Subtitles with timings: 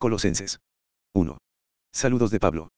[0.00, 0.60] Colosenses
[1.12, 1.38] 1.
[1.92, 2.68] Saludos de Pablo.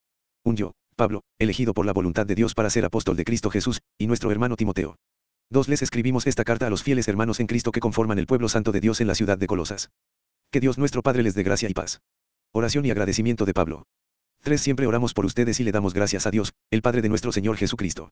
[0.43, 3.83] Un yo, Pablo, elegido por la voluntad de Dios para ser apóstol de Cristo Jesús,
[3.99, 4.97] y nuestro hermano Timoteo.
[5.51, 8.49] Dos les escribimos esta carta a los fieles hermanos en Cristo que conforman el pueblo
[8.49, 9.91] santo de Dios en la ciudad de Colosas.
[10.51, 12.01] Que Dios nuestro Padre les dé gracia y paz.
[12.53, 13.83] Oración y agradecimiento de Pablo.
[14.43, 14.59] 3.
[14.59, 17.59] Siempre oramos por ustedes y le damos gracias a Dios, el Padre de nuestro Señor
[17.59, 18.09] Jesucristo.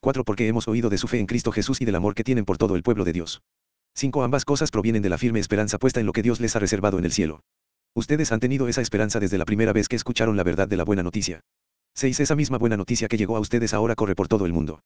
[0.00, 0.24] 4.
[0.24, 2.58] Porque hemos oído de su fe en Cristo Jesús y del amor que tienen por
[2.58, 3.42] todo el pueblo de Dios.
[3.94, 4.24] 5.
[4.24, 6.98] Ambas cosas provienen de la firme esperanza puesta en lo que Dios les ha reservado
[6.98, 7.42] en el cielo.
[7.94, 10.84] Ustedes han tenido esa esperanza desde la primera vez que escucharon la verdad de la
[10.84, 11.40] buena noticia.
[11.94, 12.20] 6.
[12.20, 14.80] Esa misma buena noticia que llegó a ustedes ahora corre por todo el mundo.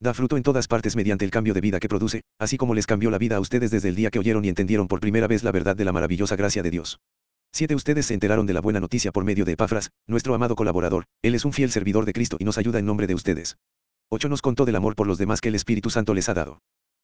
[0.00, 2.86] Da fruto en todas partes mediante el cambio de vida que produce, así como les
[2.86, 5.42] cambió la vida a ustedes desde el día que oyeron y entendieron por primera vez
[5.42, 6.98] la verdad de la maravillosa gracia de Dios.
[7.52, 7.74] 7.
[7.74, 11.34] Ustedes se enteraron de la buena noticia por medio de Epafras, nuestro amado colaborador, él
[11.34, 13.56] es un fiel servidor de Cristo y nos ayuda en nombre de ustedes.
[14.10, 14.28] 8.
[14.28, 16.60] Nos contó del amor por los demás que el Espíritu Santo les ha dado.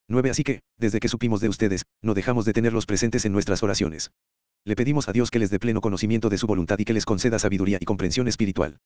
[0.08, 0.30] 9.
[0.30, 4.10] Así que, desde que supimos de ustedes, no dejamos de tenerlos presentes en nuestras oraciones.
[4.64, 7.04] Le pedimos a Dios que les dé pleno conocimiento de su voluntad y que les
[7.04, 8.78] conceda sabiduría y comprensión espiritual.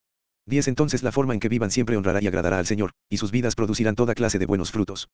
[0.47, 0.69] 10.
[0.69, 3.55] Entonces la forma en que vivan siempre honrará y agradará al Señor, y sus vidas
[3.55, 5.09] producirán toda clase de buenos frutos.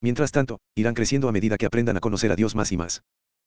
[0.00, 3.02] Mientras tanto, irán creciendo a medida que aprendan a conocer a Dios más y más.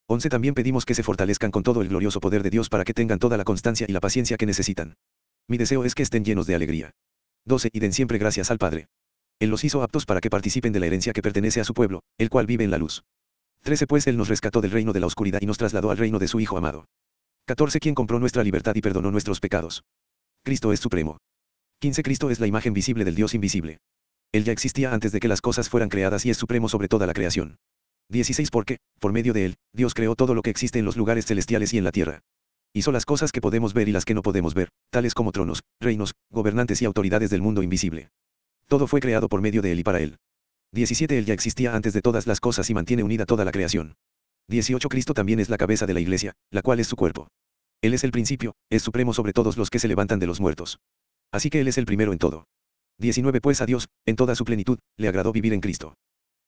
[0.08, 0.30] 11.
[0.30, 3.20] También pedimos que se fortalezcan con todo el glorioso poder de Dios para que tengan
[3.20, 4.96] toda la constancia y la paciencia que necesitan.
[5.48, 6.92] Mi deseo es que estén llenos de alegría.
[7.46, 7.70] 12.
[7.74, 8.90] Y den siempre gracias al Padre.
[9.40, 12.04] Él los hizo aptos para que participen de la herencia que pertenece a su pueblo,
[12.18, 13.04] el cual vive en la luz.
[13.64, 13.88] 13.
[13.88, 16.28] Pues Él nos rescató del reino de la oscuridad y nos trasladó al reino de
[16.28, 16.86] su Hijo amado.
[17.46, 17.80] 14.
[17.80, 19.84] Quien compró nuestra libertad y perdonó nuestros pecados.
[20.44, 21.18] Cristo es supremo.
[21.80, 22.04] 15.
[22.04, 23.80] Cristo es la imagen visible del Dios invisible.
[24.32, 27.08] Él ya existía antes de que las cosas fueran creadas y es supremo sobre toda
[27.08, 27.58] la creación.
[28.10, 31.26] 16 Porque, por medio de él, Dios creó todo lo que existe en los lugares
[31.26, 32.22] celestiales y en la tierra.
[32.74, 35.64] Hizo las cosas que podemos ver y las que no podemos ver, tales como tronos,
[35.80, 38.10] reinos, gobernantes y autoridades del mundo invisible.
[38.68, 40.18] Todo fue creado por medio de él y para él.
[40.72, 43.96] 17 Él ya existía antes de todas las cosas y mantiene unida toda la creación.
[44.50, 47.28] 18 Cristo también es la cabeza de la iglesia, la cual es su cuerpo.
[47.82, 50.80] Él es el principio, es supremo sobre todos los que se levantan de los muertos.
[51.32, 52.46] Así que Él es el primero en todo.
[53.00, 55.96] 19 Pues a Dios, en toda su plenitud, le agradó vivir en Cristo.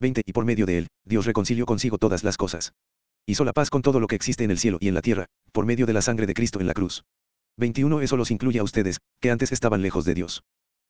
[0.01, 0.23] 20.
[0.25, 2.73] Y por medio de él, Dios reconcilió consigo todas las cosas.
[3.25, 5.27] Hizo la paz con todo lo que existe en el cielo y en la tierra,
[5.53, 7.03] por medio de la sangre de Cristo en la cruz.
[7.57, 8.01] 21.
[8.01, 10.43] Eso los incluye a ustedes, que antes estaban lejos de Dios.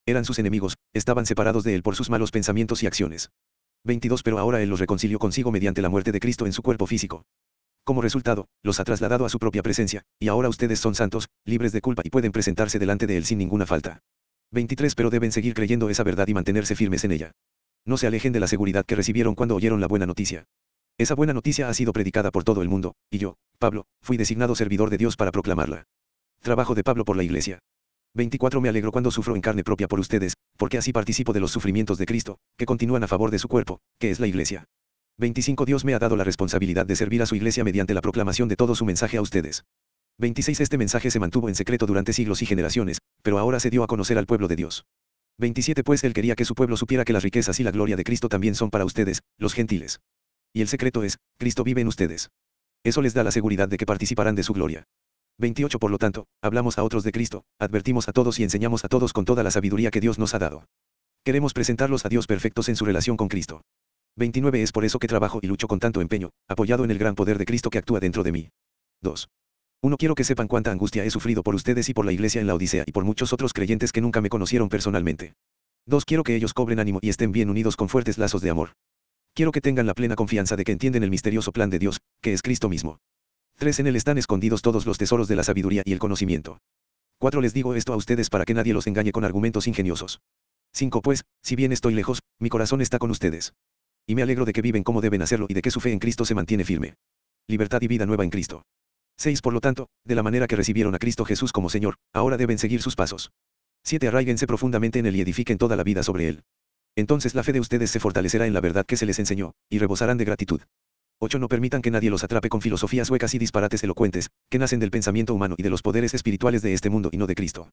[0.05, 3.31] Eran sus enemigos, estaban separados de Él por sus malos pensamientos y acciones.
[3.83, 4.23] 22.
[4.23, 7.23] Pero ahora Él los reconcilió consigo mediante la muerte de Cristo en su cuerpo físico.
[7.83, 11.71] Como resultado, los ha trasladado a su propia presencia, y ahora ustedes son santos, libres
[11.71, 13.99] de culpa y pueden presentarse delante de Él sin ninguna falta.
[14.51, 14.95] 23.
[14.95, 17.31] Pero deben seguir creyendo esa verdad y mantenerse firmes en ella.
[17.85, 20.45] No se alejen de la seguridad que recibieron cuando oyeron la buena noticia.
[20.97, 24.55] Esa buena noticia ha sido predicada por todo el mundo, y yo, Pablo, fui designado
[24.55, 25.85] servidor de Dios para proclamarla.
[26.41, 27.59] Trabajo de Pablo por la Iglesia.
[28.13, 31.51] 24 Me alegro cuando sufro en carne propia por ustedes, porque así participo de los
[31.51, 34.65] sufrimientos de Cristo, que continúan a favor de su cuerpo, que es la Iglesia.
[35.17, 38.49] 25 Dios me ha dado la responsabilidad de servir a su Iglesia mediante la proclamación
[38.49, 39.63] de todo su mensaje a ustedes.
[40.17, 43.83] 26 Este mensaje se mantuvo en secreto durante siglos y generaciones, pero ahora se dio
[43.83, 44.83] a conocer al pueblo de Dios.
[45.37, 48.03] 27 Pues él quería que su pueblo supiera que las riquezas y la gloria de
[48.03, 50.01] Cristo también son para ustedes, los gentiles.
[50.53, 52.29] Y el secreto es, Cristo vive en ustedes.
[52.83, 54.83] Eso les da la seguridad de que participarán de su gloria.
[55.41, 58.87] 28 Por lo tanto, hablamos a otros de Cristo, advertimos a todos y enseñamos a
[58.87, 60.65] todos con toda la sabiduría que Dios nos ha dado.
[61.25, 63.63] Queremos presentarlos a Dios perfectos en su relación con Cristo.
[64.17, 67.15] 29 Es por eso que trabajo y lucho con tanto empeño, apoyado en el gran
[67.15, 68.49] poder de Cristo que actúa dentro de mí.
[69.01, 69.29] 2.
[69.81, 72.45] Uno quiero que sepan cuánta angustia he sufrido por ustedes y por la iglesia en
[72.45, 75.33] la Odisea y por muchos otros creyentes que nunca me conocieron personalmente.
[75.87, 78.73] Dos quiero que ellos cobren ánimo y estén bien unidos con fuertes lazos de amor.
[79.33, 82.33] Quiero que tengan la plena confianza de que entienden el misterioso plan de Dios, que
[82.33, 82.99] es Cristo mismo.
[83.57, 86.59] Tres En él están escondidos todos los tesoros de la sabiduría y el conocimiento.
[87.19, 90.21] Cuatro Les digo esto a ustedes para que nadie los engañe con argumentos ingeniosos.
[90.73, 93.53] Cinco Pues, si bien estoy lejos, mi corazón está con ustedes.
[94.07, 95.99] Y me alegro de que viven como deben hacerlo y de que su fe en
[95.99, 96.95] Cristo se mantiene firme.
[97.47, 98.63] Libertad y vida nueva en Cristo.
[99.17, 99.41] 6.
[99.41, 102.57] Por lo tanto, de la manera que recibieron a Cristo Jesús como Señor, ahora deben
[102.57, 103.31] seguir sus pasos.
[103.83, 104.07] 7.
[104.07, 106.43] Arraíguense profundamente en Él y edifiquen toda la vida sobre Él.
[106.95, 109.79] Entonces la fe de ustedes se fortalecerá en la verdad que se les enseñó, y
[109.79, 110.61] rebosarán de gratitud.
[111.23, 111.37] 8.
[111.37, 114.89] No permitan que nadie los atrape con filosofías huecas y disparates elocuentes, que nacen del
[114.89, 117.69] pensamiento humano y de los poderes espirituales de este mundo y no de Cristo.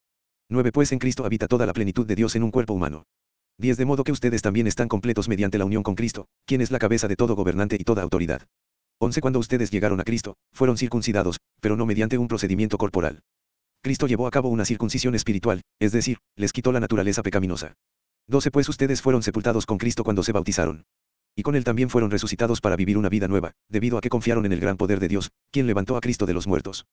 [0.50, 0.70] 9.
[0.70, 3.04] Pues en Cristo habita toda la plenitud de Dios en un cuerpo humano.
[3.56, 3.78] 10.
[3.78, 6.78] De modo que ustedes también están completos mediante la unión con Cristo, quien es la
[6.78, 8.42] cabeza de todo gobernante y toda autoridad.
[9.00, 13.20] 11 Cuando ustedes llegaron a Cristo, fueron circuncidados, pero no mediante un procedimiento corporal.
[13.82, 17.72] Cristo llevó a cabo una circuncisión espiritual, es decir, les quitó la naturaleza pecaminosa.
[18.26, 20.84] 12 Pues ustedes fueron sepultados con Cristo cuando se bautizaron.
[21.38, 24.44] Y con él también fueron resucitados para vivir una vida nueva, debido a que confiaron
[24.44, 26.88] en el gran poder de Dios, quien levantó a Cristo de los muertos.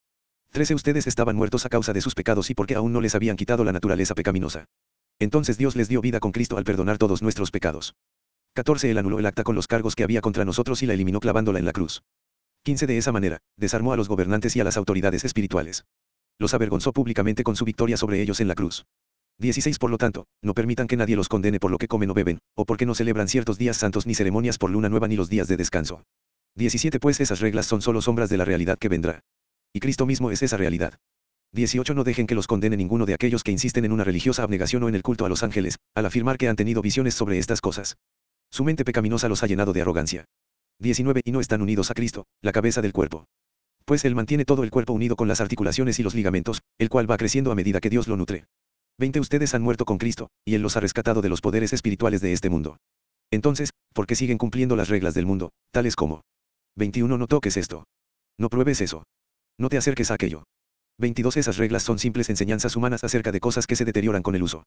[0.52, 3.38] 13 Ustedes estaban muertos a causa de sus pecados y porque aún no les habían
[3.38, 4.66] quitado la naturaleza pecaminosa.
[5.18, 7.96] Entonces Dios les dio vida con Cristo al perdonar todos nuestros pecados.
[8.54, 8.92] 14.
[8.92, 11.58] Él anuló el acta con los cargos que había contra nosotros y la eliminó clavándola
[11.58, 12.04] en la cruz.
[12.66, 12.86] 15.
[12.86, 15.86] De esa manera, desarmó a los gobernantes y a las autoridades espirituales.
[16.38, 18.86] los avergonzó públicamente con su victoria sobre ellos en la cruz.
[19.40, 22.14] 16 Por lo tanto, no permitan que nadie los condene por lo que comen o
[22.14, 25.30] beben, o porque no celebran ciertos días santos ni ceremonias por luna nueva ni los
[25.30, 26.04] días de descanso.
[26.56, 29.20] 17 Pues esas reglas son solo sombras de la realidad que vendrá.
[29.74, 30.94] Y Cristo mismo es esa realidad.
[31.52, 34.84] 18 No dejen que los condene ninguno de aquellos que insisten en una religiosa abnegación
[34.84, 37.60] o en el culto a los ángeles, al afirmar que han tenido visiones sobre estas
[37.60, 37.98] cosas.
[38.52, 40.26] Su mente pecaminosa los ha llenado de arrogancia.
[40.80, 43.26] 19 Y no están unidos a Cristo, la cabeza del cuerpo.
[43.84, 47.10] Pues Él mantiene todo el cuerpo unido con las articulaciones y los ligamentos, el cual
[47.10, 48.46] va creciendo a medida que Dios lo nutre.
[48.98, 52.22] 20 Ustedes han muerto con Cristo, y Él los ha rescatado de los poderes espirituales
[52.22, 52.78] de este mundo.
[53.30, 56.22] Entonces, ¿por qué siguen cumpliendo las reglas del mundo, tales como
[56.78, 57.86] 21 No toques esto.
[58.38, 59.04] No pruebes eso.
[59.58, 60.44] No te acerques a aquello.
[60.98, 64.44] 22 Esas reglas son simples enseñanzas humanas acerca de cosas que se deterioran con el
[64.44, 64.64] uso.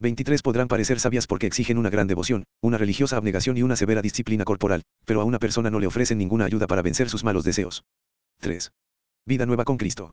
[0.00, 4.02] 23 Podrán parecer sabias porque exigen una gran devoción, una religiosa abnegación y una severa
[4.02, 7.44] disciplina corporal, pero a una persona no le ofrecen ninguna ayuda para vencer sus malos
[7.44, 7.84] deseos.
[8.40, 8.72] 3.
[9.26, 10.12] Vida nueva con Cristo.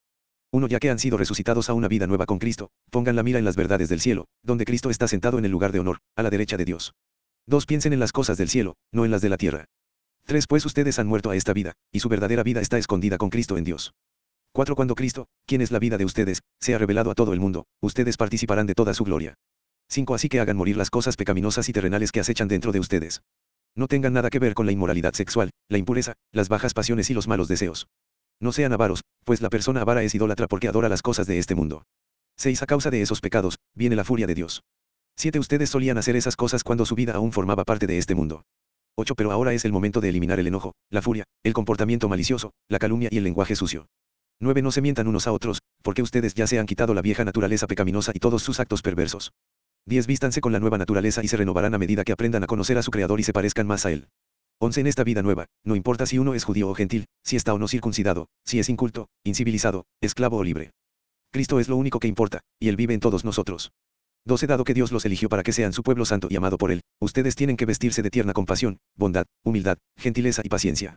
[0.54, 0.68] 1.
[0.68, 3.46] Ya que han sido resucitados a una vida nueva con Cristo, pongan la mira en
[3.46, 6.30] las verdades del cielo, donde Cristo está sentado en el lugar de honor, a la
[6.30, 6.94] derecha de Dios.
[7.48, 7.66] 2.
[7.66, 9.66] Piensen en las cosas del cielo, no en las de la tierra.
[10.28, 10.46] 3.
[10.46, 13.58] Pues ustedes han muerto a esta vida, y su verdadera vida está escondida con Cristo
[13.58, 13.96] en Dios.
[14.52, 14.76] 4.
[14.76, 18.16] Cuando Cristo, quien es la vida de ustedes, sea revelado a todo el mundo, ustedes
[18.16, 19.34] participarán de toda su gloria.
[19.90, 20.14] 5.
[20.14, 23.24] Así que hagan morir las cosas pecaminosas y terrenales que acechan dentro de ustedes.
[23.76, 27.16] No tengan nada que ver con la inmoralidad sexual, la impureza, las bajas pasiones y
[27.16, 27.88] los malos deseos.
[28.40, 31.56] No sean avaros, pues la persona avara es idólatra porque adora las cosas de este
[31.56, 31.84] mundo.
[32.38, 32.64] 6.
[32.64, 34.64] A causa de esos pecados, viene la furia de Dios.
[35.18, 35.40] 7.
[35.40, 38.44] Ustedes solían hacer esas cosas cuando su vida aún formaba parte de este mundo.
[38.96, 39.16] 8.
[39.16, 42.80] Pero ahora es el momento de eliminar el enojo, la furia, el comportamiento malicioso, la
[42.80, 43.88] calumnia y el lenguaje sucio.
[44.40, 44.62] 9.
[44.62, 47.68] No se mientan unos a otros, porque ustedes ya se han quitado la vieja naturaleza
[47.68, 49.32] pecaminosa y todos sus actos perversos.
[49.86, 50.08] 10.
[50.08, 52.84] Vístanse con la nueva naturaleza y se renovarán a medida que aprendan a conocer a
[52.84, 54.08] su Creador y se parezcan más a Él.
[54.64, 54.80] 11.
[54.80, 57.60] En esta vida nueva, no importa si uno es judío o gentil, si está o
[57.60, 60.72] no circuncidado, si es inculto, incivilizado, esclavo o libre.
[61.32, 63.74] Cristo es lo único que importa, y Él vive en todos nosotros.
[64.26, 64.48] 12.
[64.48, 66.82] Dado que Dios los eligió para que sean su pueblo santo y amado por Él,
[67.02, 70.96] ustedes tienen que vestirse de tierna compasión, bondad, humildad, gentileza y paciencia.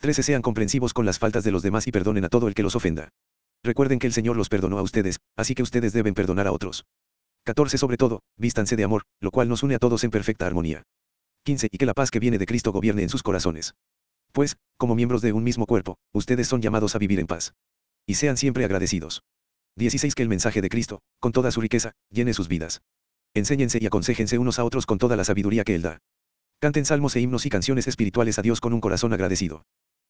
[0.00, 0.22] 13.
[0.22, 2.76] Sean comprensivos con las faltas de los demás y perdonen a todo el que los
[2.76, 3.08] ofenda.
[3.64, 6.84] Recuerden que el Señor los perdonó a ustedes, así que ustedes deben perdonar a otros.
[7.44, 7.78] 14.
[7.78, 10.82] Sobre todo, vístanse de amor, lo cual nos une a todos en perfecta armonía.
[11.44, 11.68] 15.
[11.70, 13.74] Y que la paz que viene de Cristo gobierne en sus corazones.
[14.32, 17.54] Pues, como miembros de un mismo cuerpo, ustedes son llamados a vivir en paz.
[18.06, 19.22] Y sean siempre agradecidos.
[19.76, 20.14] 16.
[20.14, 22.82] Que el mensaje de Cristo, con toda su riqueza, llene sus vidas.
[23.34, 25.98] Enséñense y aconséjense unos a otros con toda la sabiduría que Él da.
[26.60, 29.64] Canten salmos e himnos y canciones espirituales a Dios con un corazón agradecido.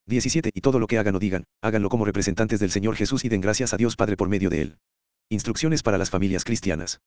[0.06, 0.50] 17.
[0.54, 3.42] Y todo lo que hagan o digan, háganlo como representantes del Señor Jesús y den
[3.42, 4.78] gracias a Dios Padre por medio de Él.
[5.28, 7.00] Instrucciones para las familias cristianas.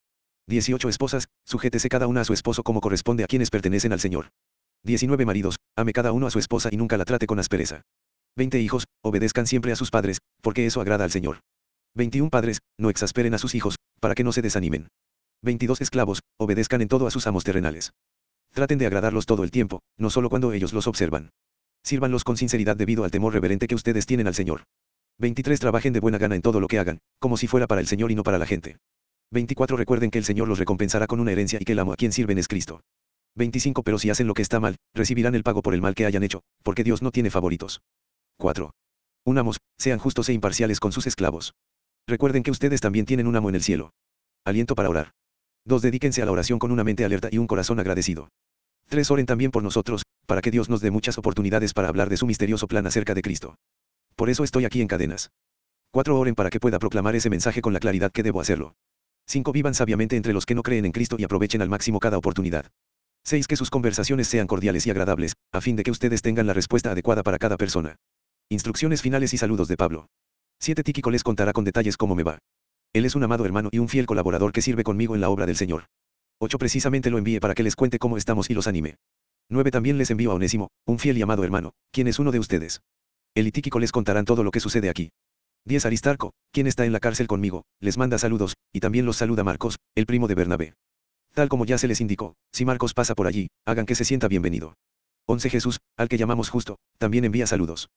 [0.47, 4.29] 18 esposas, sujétese cada una a su esposo como corresponde a quienes pertenecen al Señor.
[4.83, 7.83] 19 maridos, ame cada uno a su esposa y nunca la trate con aspereza.
[8.35, 11.39] 20 hijos, obedezcan siempre a sus padres, porque eso agrada al Señor.
[11.95, 14.87] 21 padres, no exasperen a sus hijos, para que no se desanimen.
[15.43, 17.91] 22 esclavos, obedezcan en todo a sus amos terrenales.
[18.53, 21.29] Traten de agradarlos todo el tiempo, no solo cuando ellos los observan.
[21.83, 24.63] Sírvanlos con sinceridad debido al temor reverente que ustedes tienen al Señor.
[25.19, 27.87] 23 Trabajen de buena gana en todo lo que hagan, como si fuera para el
[27.87, 28.77] Señor y no para la gente.
[29.31, 31.95] 24 Recuerden que el Señor los recompensará con una herencia y que el amo a
[31.95, 32.81] quien sirven es Cristo.
[33.35, 36.05] 25 Pero si hacen lo que está mal, recibirán el pago por el mal que
[36.05, 37.81] hayan hecho, porque Dios no tiene favoritos.
[38.37, 38.71] 4.
[39.25, 41.53] Unamos, sean justos e imparciales con sus esclavos.
[42.07, 43.91] Recuerden que ustedes también tienen un amo en el cielo.
[44.43, 45.11] Aliento para orar.
[45.65, 45.81] 2.
[45.81, 48.29] Dedíquense a la oración con una mente alerta y un corazón agradecido.
[48.89, 49.11] 3.
[49.11, 52.27] Oren también por nosotros, para que Dios nos dé muchas oportunidades para hablar de su
[52.27, 53.55] misterioso plan acerca de Cristo.
[54.17, 55.31] Por eso estoy aquí en cadenas.
[55.91, 56.19] 4.
[56.19, 58.73] Oren para que pueda proclamar ese mensaje con la claridad que debo hacerlo.
[59.27, 59.51] 5.
[59.51, 62.65] Vivan sabiamente entre los que no creen en Cristo y aprovechen al máximo cada oportunidad.
[63.23, 63.47] 6.
[63.47, 66.91] Que sus conversaciones sean cordiales y agradables, a fin de que ustedes tengan la respuesta
[66.91, 67.97] adecuada para cada persona.
[68.49, 70.07] Instrucciones finales y saludos de Pablo.
[70.59, 70.83] 7.
[70.83, 72.39] Tíquico les contará con detalles cómo me va.
[72.93, 75.45] Él es un amado hermano y un fiel colaborador que sirve conmigo en la obra
[75.45, 75.85] del Señor.
[76.39, 76.57] 8.
[76.57, 78.97] Precisamente lo envíe para que les cuente cómo estamos y los anime.
[79.49, 79.71] 9.
[79.71, 82.81] También les envío a Onésimo, un fiel y amado hermano, quien es uno de ustedes.
[83.35, 85.11] Él y Tíquico les contarán todo lo que sucede aquí.
[85.65, 85.85] 10.
[85.85, 89.77] Aristarco, quien está en la cárcel conmigo, les manda saludos, y también los saluda Marcos,
[89.93, 90.73] el primo de Bernabé.
[91.35, 94.27] Tal como ya se les indicó, si Marcos pasa por allí, hagan que se sienta
[94.27, 94.73] bienvenido.
[95.27, 95.49] 11.
[95.51, 97.89] Jesús, al que llamamos justo, también envía saludos.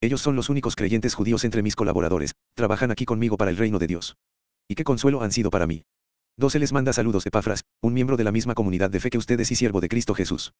[0.00, 3.78] Ellos son los únicos creyentes judíos entre mis colaboradores, trabajan aquí conmigo para el reino
[3.78, 4.16] de Dios.
[4.66, 5.84] Y qué consuelo han sido para mí.
[6.38, 6.58] 12.
[6.58, 7.30] Les manda saludos de
[7.82, 10.54] un miembro de la misma comunidad de fe que ustedes y siervo de Cristo Jesús.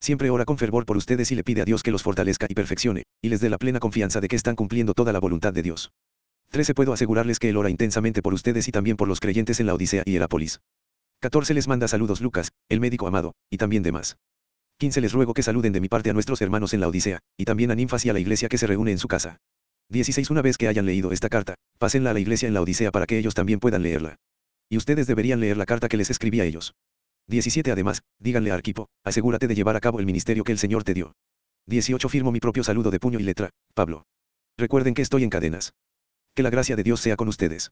[0.00, 2.54] Siempre ora con fervor por ustedes y le pide a Dios que los fortalezca y
[2.54, 5.62] perfeccione, y les dé la plena confianza de que están cumpliendo toda la voluntad de
[5.62, 5.92] Dios.
[6.54, 6.72] 13.
[6.72, 9.74] Puedo asegurarles que Él ora intensamente por ustedes y también por los creyentes en la
[9.74, 10.60] Odisea y Herápolis.
[11.20, 11.52] 14.
[11.52, 14.18] Les manda saludos Lucas, el médico amado, y también demás.
[14.78, 15.00] 15.
[15.00, 17.72] Les ruego que saluden de mi parte a nuestros hermanos en la Odisea, y también
[17.72, 19.38] a Ninfas y a la iglesia que se reúne en su casa.
[19.88, 22.92] 16 Una vez que hayan leído esta carta, pásenla a la iglesia en la Odisea
[22.92, 24.14] para que ellos también puedan leerla.
[24.68, 26.76] Y ustedes deberían leer la carta que les escribí a ellos.
[27.26, 30.84] 17 Además, díganle a Arquipo, asegúrate de llevar a cabo el ministerio que el Señor
[30.84, 31.14] te dio.
[31.66, 34.04] 18 Firmo mi propio saludo de puño y letra, Pablo.
[34.56, 35.74] Recuerden que estoy en cadenas.
[36.34, 37.70] Que la gracia de Dios sea con ustedes.